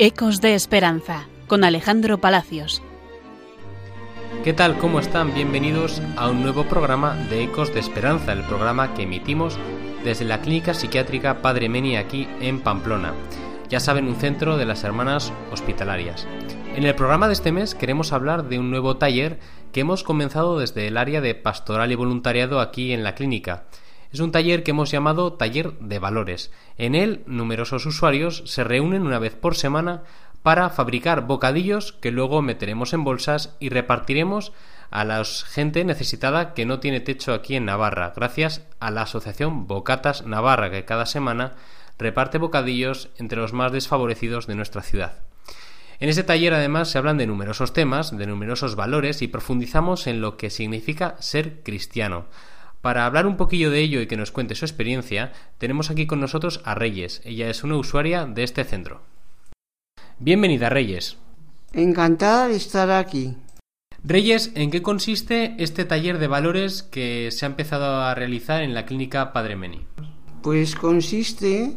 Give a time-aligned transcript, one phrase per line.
[0.00, 2.84] Ecos de Esperanza con Alejandro Palacios.
[4.44, 4.78] ¿Qué tal?
[4.78, 5.34] ¿Cómo están?
[5.34, 9.58] Bienvenidos a un nuevo programa de Ecos de Esperanza, el programa que emitimos
[10.04, 13.12] desde la Clínica Psiquiátrica Padre Meni aquí en Pamplona.
[13.68, 16.28] Ya saben, un centro de las hermanas hospitalarias.
[16.76, 19.40] En el programa de este mes queremos hablar de un nuevo taller
[19.72, 23.64] que hemos comenzado desde el área de pastoral y voluntariado aquí en la clínica.
[24.12, 26.50] Es un taller que hemos llamado Taller de Valores.
[26.78, 30.02] En él, numerosos usuarios se reúnen una vez por semana
[30.42, 34.52] para fabricar bocadillos que luego meteremos en bolsas y repartiremos
[34.90, 39.66] a la gente necesitada que no tiene techo aquí en Navarra, gracias a la asociación
[39.66, 41.56] Bocatas Navarra, que cada semana
[41.98, 45.18] reparte bocadillos entre los más desfavorecidos de nuestra ciudad.
[46.00, 50.20] En este taller además se hablan de numerosos temas, de numerosos valores y profundizamos en
[50.20, 52.26] lo que significa ser cristiano.
[52.88, 56.20] Para hablar un poquillo de ello y que nos cuente su experiencia, tenemos aquí con
[56.20, 57.20] nosotros a Reyes.
[57.22, 59.02] Ella es una usuaria de este centro.
[60.18, 61.18] Bienvenida, Reyes.
[61.74, 63.36] Encantada de estar aquí.
[64.02, 68.72] Reyes, ¿en qué consiste este taller de valores que se ha empezado a realizar en
[68.72, 69.84] la clínica Padre Meni?
[70.42, 71.76] Pues consiste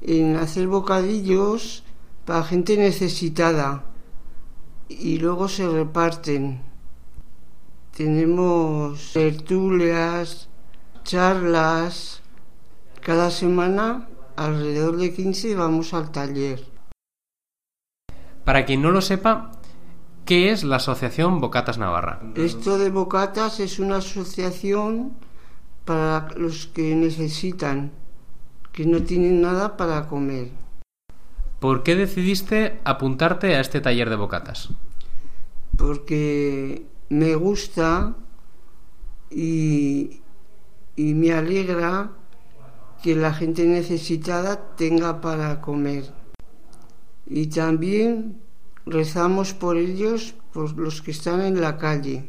[0.00, 1.82] en hacer bocadillos
[2.24, 3.82] para gente necesitada
[4.88, 6.60] y luego se reparten.
[7.96, 10.48] Tenemos tertulias,
[11.02, 12.22] charlas.
[13.00, 16.64] Cada semana, alrededor de 15, vamos al taller.
[18.44, 19.52] Para quien no lo sepa,
[20.24, 22.20] ¿qué es la Asociación Bocatas Navarra?
[22.36, 25.12] Esto de Bocatas es una asociación
[25.84, 27.92] para los que necesitan,
[28.72, 30.50] que no tienen nada para comer.
[31.58, 34.70] ¿Por qué decidiste apuntarte a este taller de bocatas?
[35.76, 38.16] Porque me gusta
[39.30, 40.21] y,
[40.96, 42.10] y me alegra
[43.02, 46.04] que la gente necesitada tenga para comer.
[47.26, 48.40] Y también
[48.86, 52.28] rezamos por ellos, por los que están en la calle.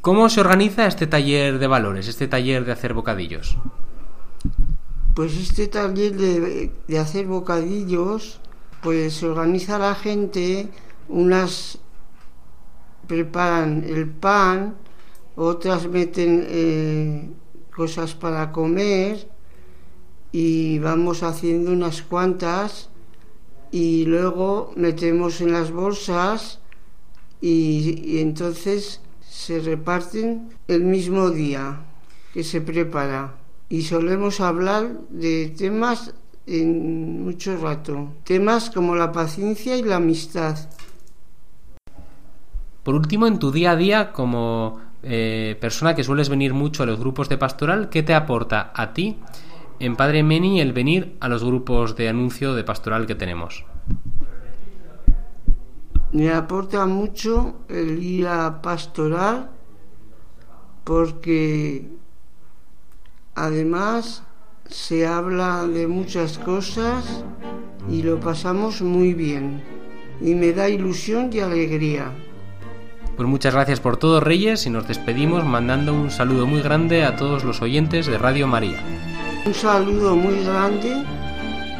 [0.00, 3.58] ¿Cómo se organiza este taller de valores, este taller de hacer bocadillos?
[5.14, 8.40] Pues este taller de, de hacer bocadillos,
[8.82, 10.68] pues se organiza la gente,
[11.08, 11.78] unas
[13.10, 14.76] preparan el pan,
[15.34, 17.28] otras meten eh,
[17.80, 19.26] cosas para comer
[20.32, 22.90] y vamos haciendo unas cuantas
[23.72, 26.58] y luego metemos en las bolsas
[27.40, 31.80] y, entonces se reparten el mismo día
[32.34, 33.36] que se prepara
[33.70, 36.12] y solemos hablar de temas
[36.46, 40.58] en mucho rato, temas como la paciencia y la amistad.
[42.82, 46.86] Por último, en tu día a día, como eh, persona que sueles venir mucho a
[46.86, 49.18] los grupos de pastoral, ¿qué te aporta a ti
[49.78, 53.64] en Padre Meni el venir a los grupos de anuncio de pastoral que tenemos?
[56.12, 59.50] Me aporta mucho el ir a pastoral
[60.84, 61.88] porque
[63.34, 64.24] además
[64.68, 67.24] se habla de muchas cosas
[67.88, 69.62] y lo pasamos muy bien
[70.20, 72.12] y me da ilusión y alegría.
[73.20, 77.16] Pues muchas gracias por todo, Reyes, y nos despedimos mandando un saludo muy grande a
[77.16, 78.78] todos los oyentes de Radio María.
[79.44, 81.04] Un saludo muy grande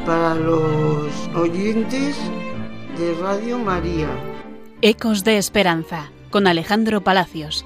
[0.04, 2.18] para los oyentes
[2.98, 4.08] de Radio María.
[4.82, 7.64] Ecos de Esperanza con Alejandro Palacios.